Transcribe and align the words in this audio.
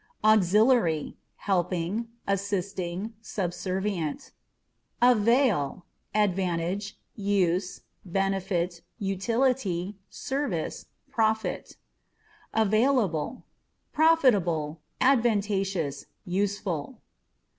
Auxiliary 0.23 1.11
â€" 1.11 1.15
helping, 1.43 2.07
assisting, 2.27 3.13
subservient. 3.21 4.31
Avail 4.99 5.85
â€" 6.15 6.21
advantage, 6.23 6.97
use, 7.15 7.81
benefit, 8.03 8.81
utility, 8.97 9.99
service, 10.09 10.87
profit. 11.11 11.75
Available 12.51 13.43
â€" 13.45 13.93
profitable, 13.93 14.81
advantageous, 14.99 16.07
useful. 16.25 16.99